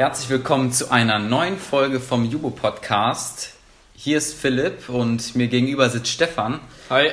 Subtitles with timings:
[0.00, 3.52] Herzlich willkommen zu einer neuen Folge vom Jubo Podcast.
[3.94, 6.58] Hier ist Philipp und mir gegenüber sitzt Stefan.
[6.88, 7.10] Hi.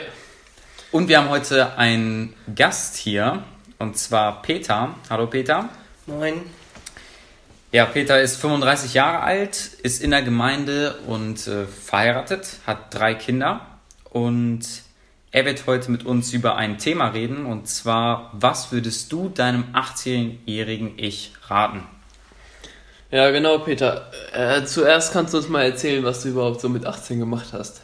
[0.93, 3.43] Und wir haben heute einen Gast hier
[3.77, 4.95] und zwar Peter.
[5.09, 5.67] Hallo Peter.
[6.05, 6.43] Moin.
[7.73, 13.15] Ja, Peter ist 35 Jahre alt, ist in der Gemeinde und äh, verheiratet, hat drei
[13.15, 13.67] Kinder
[14.05, 14.61] und
[15.31, 19.65] er wird heute mit uns über ein Thema reden und zwar, was würdest du deinem
[19.73, 21.83] 18-jährigen Ich raten?
[23.09, 24.11] Ja, genau, Peter.
[24.33, 27.81] Äh, zuerst kannst du uns mal erzählen, was du überhaupt so mit 18 gemacht hast.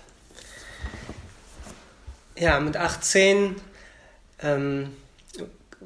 [2.36, 3.56] Ja, mit 18
[4.42, 4.90] ähm,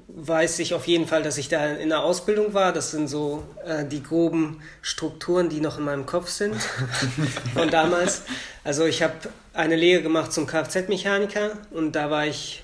[0.07, 2.73] weiß ich auf jeden Fall, dass ich da in der Ausbildung war.
[2.73, 6.55] Das sind so äh, die groben Strukturen, die noch in meinem Kopf sind
[7.53, 8.23] von damals.
[8.63, 9.13] Also ich habe
[9.53, 12.63] eine Lehre gemacht zum Kfz-Mechaniker und da war ich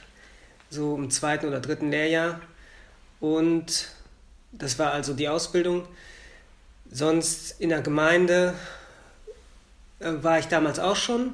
[0.71, 2.39] so im zweiten oder dritten Lehrjahr
[3.19, 3.89] und
[4.51, 5.87] das war also die Ausbildung.
[6.93, 8.53] Sonst in der Gemeinde
[9.99, 11.33] äh, war ich damals auch schon.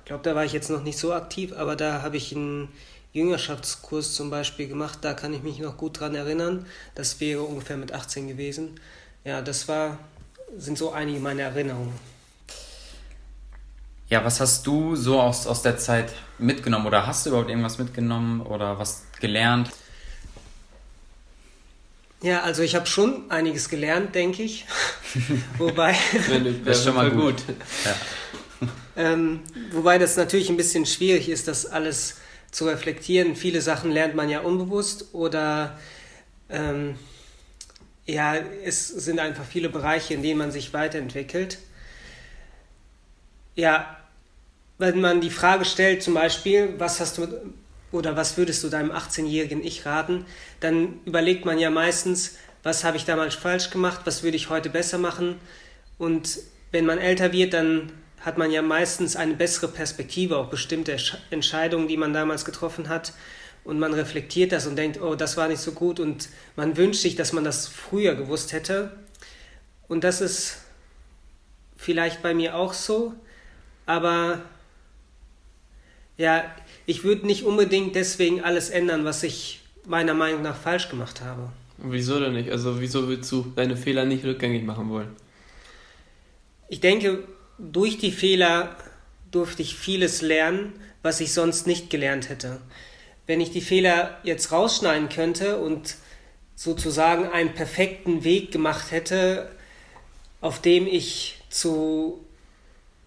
[0.00, 2.68] Ich glaube, da war ich jetzt noch nicht so aktiv, aber da habe ich einen
[3.12, 5.00] Jüngerschaftskurs zum Beispiel gemacht.
[5.02, 6.66] Da kann ich mich noch gut dran erinnern.
[6.94, 8.80] Das wäre ungefähr mit 18 gewesen.
[9.24, 9.98] Ja, das war,
[10.56, 11.98] sind so einige meiner Erinnerungen.
[14.08, 17.78] Ja, was hast du so aus, aus der Zeit mitgenommen oder hast du überhaupt irgendwas
[17.78, 19.70] mitgenommen oder was gelernt?
[22.22, 24.64] Ja, also ich habe schon einiges gelernt, denke ich.
[25.58, 25.96] wobei.
[26.64, 27.46] das ist schon mal gut.
[27.46, 27.56] gut.
[27.84, 27.96] Ja.
[28.94, 29.40] Ähm,
[29.72, 32.18] wobei das natürlich ein bisschen schwierig ist, das alles
[32.50, 33.34] zu reflektieren.
[33.34, 35.78] Viele Sachen lernt man ja unbewusst oder
[36.48, 36.96] ähm,
[38.06, 41.58] ja, es sind einfach viele Bereiche, in denen man sich weiterentwickelt.
[43.54, 43.96] Ja,
[44.78, 47.28] wenn man die Frage stellt, zum Beispiel, was hast du
[47.92, 50.24] oder was würdest du deinem 18-jährigen Ich raten,
[50.60, 54.70] dann überlegt man ja meistens, was habe ich damals falsch gemacht, was würde ich heute
[54.70, 55.36] besser machen.
[55.98, 56.40] Und
[56.70, 60.96] wenn man älter wird, dann hat man ja meistens eine bessere Perspektive auf bestimmte
[61.30, 63.12] Entscheidungen, die man damals getroffen hat.
[63.64, 66.00] Und man reflektiert das und denkt, oh, das war nicht so gut.
[66.00, 68.92] Und man wünscht sich, dass man das früher gewusst hätte.
[69.88, 70.58] Und das ist
[71.76, 73.14] vielleicht bei mir auch so.
[73.86, 74.40] Aber
[76.16, 76.44] ja,
[76.86, 81.50] ich würde nicht unbedingt deswegen alles ändern, was ich meiner Meinung nach falsch gemacht habe.
[81.78, 82.50] Wieso denn nicht?
[82.50, 85.16] Also wieso willst du deine Fehler nicht rückgängig machen wollen?
[86.68, 87.24] Ich denke,
[87.58, 88.76] durch die Fehler
[89.30, 90.72] durfte ich vieles lernen,
[91.02, 92.60] was ich sonst nicht gelernt hätte.
[93.26, 95.96] Wenn ich die Fehler jetzt rausschneiden könnte und
[96.54, 99.50] sozusagen einen perfekten Weg gemacht hätte,
[100.40, 102.24] auf dem ich zu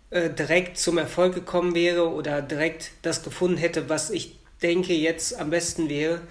[0.10, 5.38] äh, direkt zum Erfolg gekommen wäre oder direkt das gefunden hätte, was ich denke jetzt
[5.40, 6.22] am besten wäre,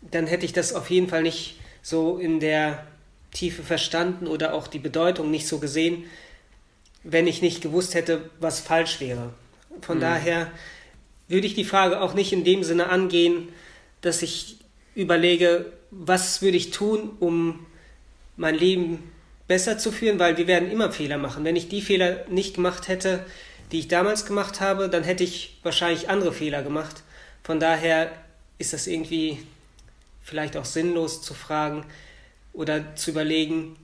[0.00, 2.86] dann hätte ich das auf jeden Fall nicht so in der
[3.32, 6.04] Tiefe verstanden oder auch die Bedeutung nicht so gesehen,
[7.02, 9.32] wenn ich nicht gewusst hätte, was falsch wäre.
[9.80, 10.02] Von mhm.
[10.02, 10.50] daher
[11.28, 13.48] würde ich die Frage auch nicht in dem Sinne angehen,
[14.00, 14.58] dass ich
[14.94, 17.66] überlege, was würde ich tun, um
[18.36, 19.10] mein Leben
[19.52, 21.44] besser zu führen, weil wir werden immer Fehler machen.
[21.44, 23.22] Wenn ich die Fehler nicht gemacht hätte,
[23.70, 27.02] die ich damals gemacht habe, dann hätte ich wahrscheinlich andere Fehler gemacht.
[27.44, 28.10] Von daher
[28.56, 29.44] ist das irgendwie
[30.22, 31.84] vielleicht auch sinnlos zu fragen
[32.54, 33.76] oder zu überlegen,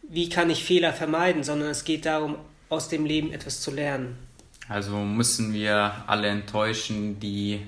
[0.00, 2.36] wie kann ich Fehler vermeiden, sondern es geht darum,
[2.70, 4.16] aus dem Leben etwas zu lernen.
[4.66, 7.60] Also müssen wir alle enttäuschen, die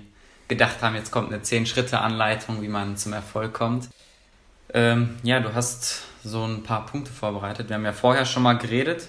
[0.49, 3.91] gedacht haben, jetzt kommt eine 10-Schritte-Anleitung, wie man zum Erfolg kommt.
[4.73, 7.69] Ähm, ja, du hast so ein paar Punkte vorbereitet.
[7.69, 9.09] Wir haben ja vorher schon mal geredet,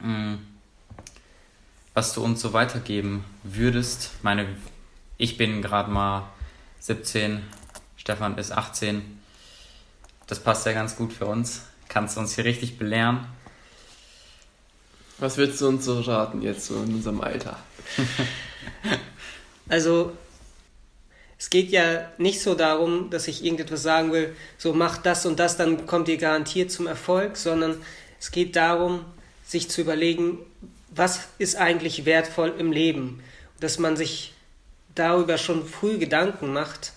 [0.00, 0.34] mm,
[1.92, 4.12] was du uns so weitergeben würdest.
[4.16, 4.46] Ich meine,
[5.16, 6.30] ich bin gerade mal
[6.78, 7.42] 17,
[7.96, 9.20] Stefan ist 18.
[10.28, 11.62] Das passt ja ganz gut für uns.
[11.88, 13.26] Kannst du uns hier richtig belehren.
[15.18, 17.58] Was würdest du uns so raten jetzt so in unserem Alter?
[19.68, 20.12] also
[21.38, 25.38] es geht ja nicht so darum, dass ich irgendetwas sagen will, so macht das und
[25.38, 27.80] das, dann kommt ihr garantiert zum Erfolg, sondern
[28.18, 29.04] es geht darum,
[29.46, 30.38] sich zu überlegen,
[30.90, 33.22] was ist eigentlich wertvoll im Leben.
[33.60, 34.34] Dass man sich
[34.94, 36.92] darüber schon früh Gedanken macht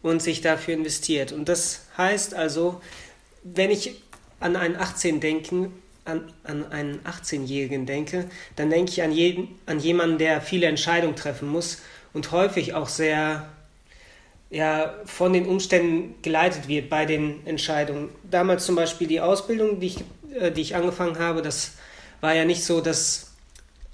[0.00, 1.32] und sich dafür investiert.
[1.32, 2.80] Und das heißt also,
[3.42, 4.00] wenn ich
[4.38, 5.72] an einen 18 denken,
[6.04, 11.16] an, an einen 18-Jährigen denke, dann denke ich an, jeden, an jemanden, der viele Entscheidungen
[11.16, 11.78] treffen muss
[12.12, 13.46] und häufig auch sehr
[14.50, 18.08] ja, von den Umständen geleitet wird bei den Entscheidungen.
[18.28, 20.04] Damals zum Beispiel die Ausbildung, die ich,
[20.38, 21.72] äh, die ich angefangen habe, das
[22.20, 23.26] war ja nicht so, dass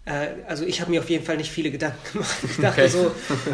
[0.07, 2.37] Äh, also ich habe mir auf jeden Fall nicht viele Gedanken gemacht.
[2.49, 2.89] Ich dachte okay.
[2.89, 3.13] so,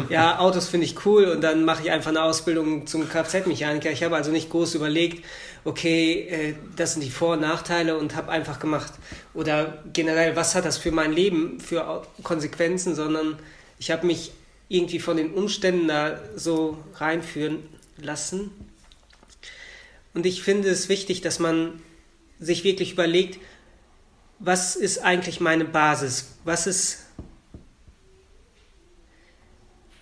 [0.09, 3.89] ja, Autos finde ich cool und dann mache ich einfach eine Ausbildung zum Kfz-Mechaniker.
[3.91, 5.25] Ich habe also nicht groß überlegt,
[5.65, 8.93] okay, äh, das sind die Vor- und Nachteile und habe einfach gemacht.
[9.33, 13.39] Oder generell, was hat das für mein Leben für Konsequenzen, sondern
[13.79, 14.31] ich habe mich
[14.69, 17.63] irgendwie von den Umständen da so reinführen
[17.97, 18.51] lassen.
[20.13, 21.81] Und ich finde es wichtig, dass man
[22.39, 23.39] sich wirklich überlegt,
[24.39, 26.33] was ist eigentlich meine Basis?
[26.43, 27.05] Was ist,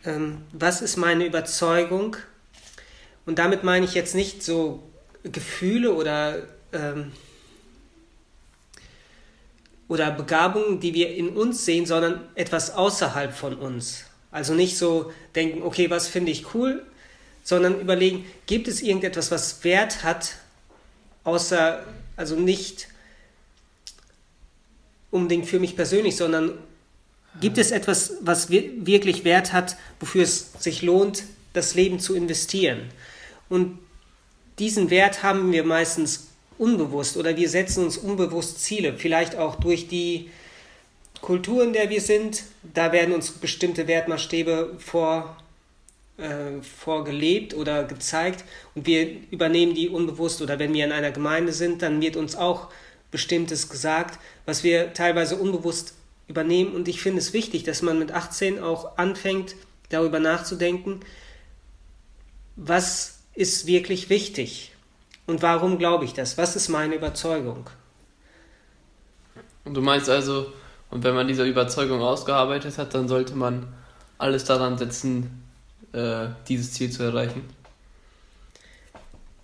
[0.04, 2.18] ähm, was ist meine Überzeugung?
[3.25, 4.81] Und damit meine ich jetzt nicht so
[5.24, 7.12] Gefühle oder, ähm,
[9.88, 14.06] oder Begabungen, die wir in uns sehen, sondern etwas außerhalb von uns.
[14.31, 16.86] Also nicht so denken, okay, was finde ich cool,
[17.44, 20.36] sondern überlegen, gibt es irgendetwas, was Wert hat,
[21.24, 21.86] außer,
[22.16, 22.88] also nicht
[25.12, 26.57] unbedingt für mich persönlich, sondern
[27.39, 31.24] gibt es etwas, was wirklich Wert hat, wofür es sich lohnt,
[31.54, 32.89] das Leben zu investieren?
[33.50, 33.80] Und
[34.60, 36.27] diesen Wert haben wir meistens
[36.57, 40.30] unbewusst oder wir setzen uns unbewusst Ziele, vielleicht auch durch die
[41.21, 42.44] Kultur, in der wir sind.
[42.73, 45.38] Da werden uns bestimmte Wertmaßstäbe vor,
[46.18, 48.44] äh, vorgelebt oder gezeigt
[48.75, 52.35] und wir übernehmen die unbewusst oder wenn wir in einer Gemeinde sind, dann wird uns
[52.35, 52.69] auch
[53.12, 55.94] Bestimmtes gesagt, was wir teilweise unbewusst
[56.27, 56.73] übernehmen.
[56.73, 59.56] Und ich finde es wichtig, dass man mit 18 auch anfängt,
[59.89, 61.01] darüber nachzudenken,
[62.56, 64.71] was ist wirklich wichtig
[65.27, 66.38] und warum glaube ich das?
[66.38, 67.69] Was ist meine Überzeugung?
[69.63, 70.51] Und du meinst also,
[70.91, 73.67] und wenn man diese Überzeugung ausgearbeitet hat, dann sollte man
[74.17, 75.43] alles daran setzen,
[75.93, 77.43] äh, dieses Ziel zu erreichen?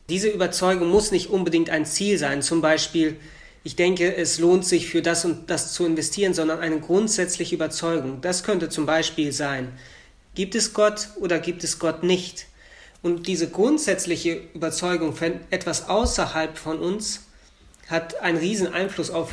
[0.09, 2.41] Diese Überzeugung muss nicht unbedingt ein Ziel sein.
[2.41, 3.17] Zum Beispiel,
[3.63, 8.21] ich denke, es lohnt sich für das und das zu investieren, sondern eine grundsätzliche Überzeugung.
[8.21, 9.73] Das könnte zum Beispiel sein,
[10.35, 12.45] gibt es Gott oder gibt es Gott nicht?
[13.01, 17.23] Und diese grundsätzliche Überzeugung von etwas außerhalb von uns
[17.87, 19.31] hat einen riesen Einfluss auf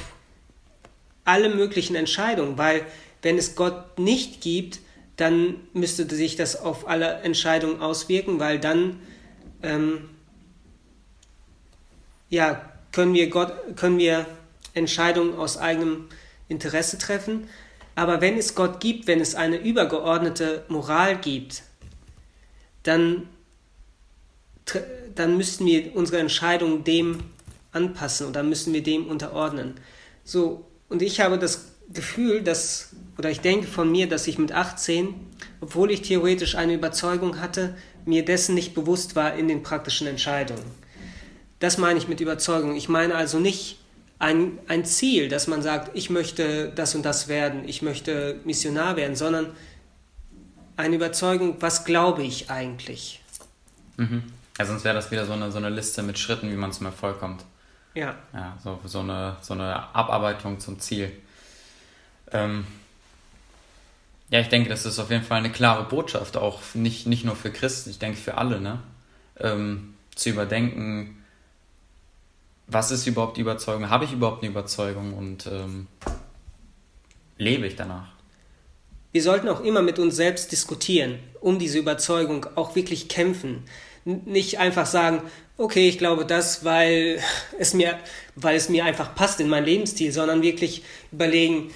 [1.24, 2.84] alle möglichen Entscheidungen, weil
[3.22, 4.80] wenn es Gott nicht gibt,
[5.16, 9.00] dann müsste sich das auf alle Entscheidungen auswirken, weil dann
[9.62, 10.10] ähm,
[12.28, 14.26] ja, können wir, Gott, können wir
[14.74, 16.08] Entscheidungen aus eigenem
[16.48, 17.48] Interesse treffen.
[17.94, 21.62] Aber wenn es Gott gibt, wenn es eine übergeordnete Moral gibt,
[22.82, 23.28] dann,
[25.14, 27.20] dann müssten wir unsere Entscheidungen dem
[27.72, 29.74] anpassen oder müssen wir dem unterordnen.
[30.24, 34.52] So, und ich habe das Gefühl, dass, oder ich denke von mir, dass ich mit
[34.52, 35.14] 18,
[35.60, 37.76] obwohl ich theoretisch eine Überzeugung hatte,
[38.06, 40.64] mir dessen nicht bewusst war in den praktischen Entscheidungen.
[41.58, 42.76] Das meine ich mit Überzeugung.
[42.76, 43.78] Ich meine also nicht
[44.18, 48.96] ein, ein Ziel, dass man sagt, ich möchte das und das werden, ich möchte Missionar
[48.96, 49.52] werden, sondern
[50.76, 53.22] eine Überzeugung, was glaube ich eigentlich?
[53.96, 54.24] Mhm.
[54.58, 56.86] Ja, sonst wäre das wieder so eine, so eine Liste mit Schritten, wie man zum
[56.86, 57.44] Erfolg kommt.
[57.94, 58.16] Ja.
[58.32, 61.12] Ja, so, so, eine, so eine Abarbeitung zum Ziel.
[62.32, 62.66] Ähm,
[64.30, 67.36] ja, ich denke, das ist auf jeden Fall eine klare Botschaft, auch nicht, nicht nur
[67.36, 68.80] für Christen, ich denke für alle, ne?
[69.38, 71.24] Ähm, zu überdenken,
[72.66, 73.90] was ist überhaupt die Überzeugung?
[73.90, 75.86] Habe ich überhaupt eine Überzeugung und ähm,
[77.36, 78.08] lebe ich danach?
[79.12, 83.64] Wir sollten auch immer mit uns selbst diskutieren, um diese Überzeugung auch wirklich kämpfen.
[84.04, 85.22] Nicht einfach sagen,
[85.56, 87.20] okay, ich glaube das, weil
[87.58, 87.98] es mir,
[88.36, 90.82] weil es mir einfach passt in mein Lebensstil, sondern wirklich
[91.12, 91.72] überlegen,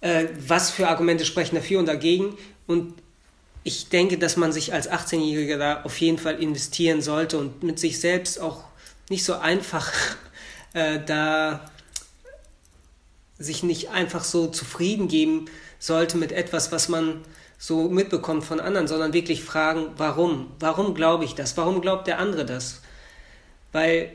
[0.00, 2.36] äh, was für Argumente sprechen dafür und dagegen.
[2.66, 2.94] Und
[3.62, 7.78] ich denke, dass man sich als 18-Jähriger da auf jeden Fall investieren sollte und mit
[7.78, 8.64] sich selbst auch
[9.08, 9.92] nicht so einfach
[10.74, 11.70] äh, da
[13.38, 15.46] sich nicht einfach so zufrieden geben
[15.78, 17.22] sollte mit etwas, was man
[17.58, 20.52] so mitbekommt von anderen, sondern wirklich fragen, warum?
[20.60, 21.56] Warum glaube ich das?
[21.56, 22.82] Warum glaubt der andere das?
[23.72, 24.12] Weil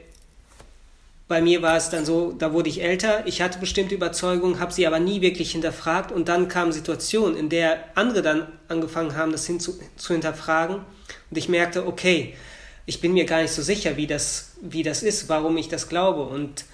[1.28, 4.74] bei mir war es dann so, da wurde ich älter, ich hatte bestimmte Überzeugungen, habe
[4.74, 9.32] sie aber nie wirklich hinterfragt und dann kamen Situationen, in der andere dann angefangen haben,
[9.32, 10.78] das hin zu, zu hinterfragen
[11.30, 12.34] und ich merkte, okay,
[12.90, 15.90] ich bin mir gar nicht so sicher, wie das, wie das ist, warum ich das
[15.90, 16.24] glaube.
[16.24, 16.66] Und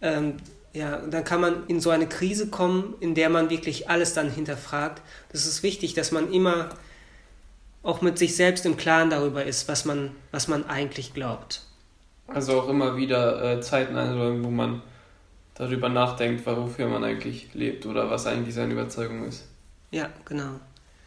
[0.00, 0.38] ähm,
[0.74, 4.28] ja, dann kann man in so eine Krise kommen, in der man wirklich alles dann
[4.28, 5.00] hinterfragt.
[5.30, 6.70] Das ist wichtig, dass man immer
[7.84, 11.62] auch mit sich selbst im Klaren darüber ist, was man, was man eigentlich glaubt.
[12.26, 14.82] Also auch immer wieder äh, Zeiten einräumen, wo man
[15.54, 19.46] darüber nachdenkt, wofür man eigentlich lebt oder was eigentlich seine Überzeugung ist.
[19.92, 20.58] Ja, genau.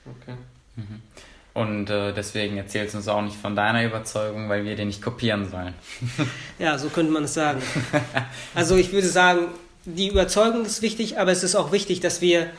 [0.06, 0.36] Okay.
[0.78, 1.02] Mhm.
[1.58, 5.02] Und äh, deswegen erzählst du uns auch nicht von deiner Überzeugung, weil wir dir nicht
[5.02, 5.74] kopieren sollen.
[6.60, 7.64] ja, so könnte man es sagen.
[8.54, 9.48] Also ich würde sagen,
[9.84, 12.52] die Überzeugung ist wichtig, aber es ist auch wichtig, dass wir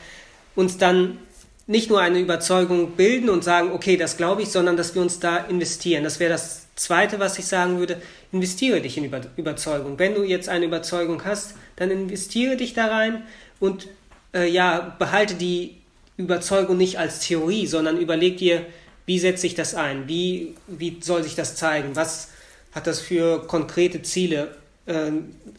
[0.53, 1.17] uns dann
[1.65, 5.21] nicht nur eine Überzeugung bilden und sagen, okay, das glaube ich, sondern dass wir uns
[5.21, 6.03] da investieren.
[6.03, 8.01] Das wäre das Zweite, was ich sagen würde.
[8.33, 9.97] Investiere dich in Über Überzeugung.
[9.97, 13.23] Wenn du jetzt eine Überzeugung hast, dann investiere dich da rein
[13.61, 13.87] und
[14.33, 15.77] äh, ja, behalte die
[16.17, 18.65] Überzeugung nicht als Theorie, sondern überleg dir,
[19.09, 20.07] wie setze ich das ein?
[20.07, 21.95] Wie, wie soll sich das zeigen?
[21.95, 22.29] Was
[22.73, 25.09] hat das für konkrete Ziele äh,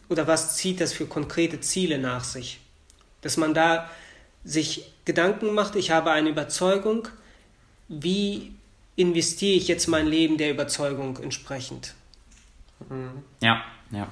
[0.07, 2.61] oder was zieht das für konkrete Ziele nach sich?
[3.19, 3.89] Dass man da
[4.45, 7.09] sich Gedanken macht, ich habe eine Überzeugung,
[7.89, 8.53] wie
[8.95, 11.93] investiere ich jetzt mein Leben der Überzeugung entsprechend?
[13.41, 14.07] Ja, ja.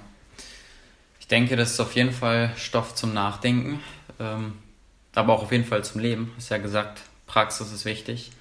[1.21, 3.79] Ich denke, das ist auf jeden Fall Stoff zum Nachdenken,
[4.19, 4.57] ähm,
[5.15, 6.25] aber auch auf jeden Fall zum Leben.
[6.25, 8.31] Du hast ja gesagt, Praxis ist wichtig.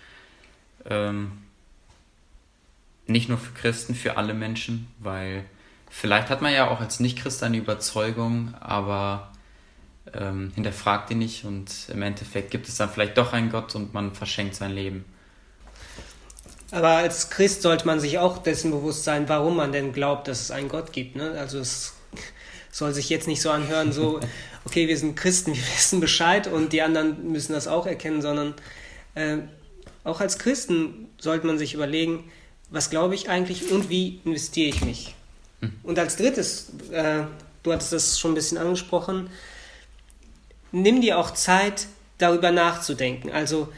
[0.86, 1.32] Ähm,
[3.06, 5.44] nicht nur für Christen, für alle Menschen, weil
[5.90, 9.32] vielleicht hat man ja auch als Nicht-Christ eine Überzeugung, aber
[10.14, 13.94] ähm, hinterfragt ihn nicht und im Endeffekt gibt es dann vielleicht doch einen Gott und
[13.94, 15.04] man verschenkt sein Leben.
[16.70, 20.42] Aber als Christ sollte man sich auch dessen bewusst sein, warum man denn glaubt, dass
[20.42, 21.16] es einen Gott gibt.
[21.16, 21.32] Ne?
[21.38, 21.94] Also es
[22.70, 24.20] soll sich jetzt nicht so anhören, so,
[24.66, 28.54] okay, wir sind Christen, wir wissen Bescheid und die anderen müssen das auch erkennen, sondern
[29.14, 29.38] äh,
[30.08, 32.30] auch als Christen sollte man sich überlegen,
[32.70, 35.14] was glaube ich eigentlich und wie investiere ich mich.
[35.60, 35.72] Hm.
[35.82, 37.22] Und als drittes, äh,
[37.62, 39.30] du hattest das schon ein bisschen angesprochen,
[40.72, 41.86] nimm dir auch Zeit,
[42.18, 43.30] darüber nachzudenken.
[43.30, 43.68] Also,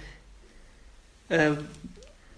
[1.28, 1.52] äh,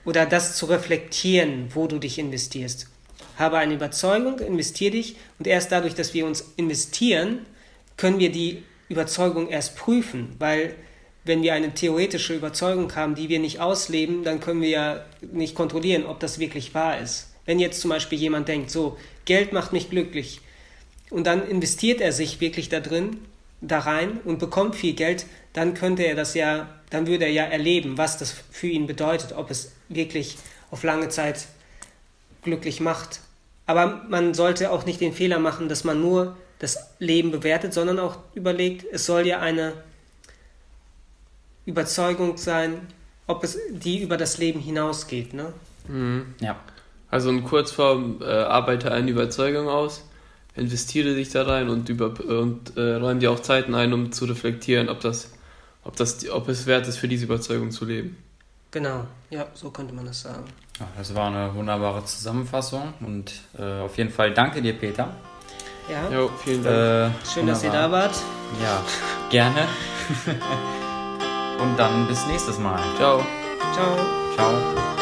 [0.05, 2.89] oder das zu reflektieren, wo du dich investierst.
[3.39, 7.47] Habe eine Überzeugung, investiere dich und erst dadurch, dass wir uns investieren,
[7.97, 10.75] können wir die Überzeugung erst prüfen, weil
[11.25, 15.55] wenn wir eine theoretische Überzeugung haben, die wir nicht ausleben, dann können wir ja nicht
[15.55, 17.31] kontrollieren, ob das wirklich wahr ist.
[17.45, 20.41] Wenn jetzt zum Beispiel jemand denkt, so, Geld macht mich glücklich,
[21.13, 23.19] und dann investiert er sich wirklich da drin,
[23.61, 27.45] da rein und bekommt viel Geld, dann könnte er das ja, dann würde er ja
[27.45, 30.39] erleben, was das für ihn bedeutet, ob es wirklich
[30.71, 31.47] auf lange Zeit
[32.43, 33.21] glücklich macht.
[33.67, 37.99] Aber man sollte auch nicht den Fehler machen, dass man nur das Leben bewertet, sondern
[37.99, 39.75] auch überlegt, es soll ja eine
[41.67, 42.81] Überzeugung sein,
[43.27, 45.35] ob es die über das Leben hinausgeht.
[45.35, 45.53] Ne?
[45.89, 46.35] Mhm.
[46.41, 46.57] Ja.
[47.11, 50.05] Also in Kurzform äh, arbeite eine Überzeugung aus,
[50.57, 54.25] investiere dich da rein und, über, und äh, räume dir auch Zeiten ein, um zu
[54.25, 55.31] reflektieren, ob, das,
[55.85, 58.17] ob, das, ob es wert ist, für diese Überzeugung zu leben.
[58.71, 60.45] Genau, ja, so könnte man das sagen.
[60.81, 65.15] Ja, das war eine wunderbare Zusammenfassung und äh, auf jeden Fall danke dir, Peter.
[65.91, 66.75] Ja, jo, vielen Dank.
[66.75, 67.53] Äh, Schön, wunderbar.
[67.53, 68.15] dass ihr da wart.
[68.63, 68.85] Ja,
[69.29, 69.69] gerne.
[71.63, 72.81] und dann bis nächstes Mal.
[72.97, 73.25] Ciao.
[73.73, 73.97] Ciao.
[74.35, 75.02] Ciao.